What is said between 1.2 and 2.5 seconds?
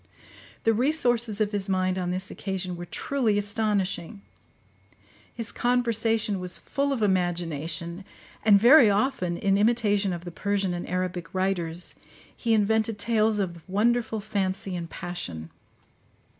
of his mind on this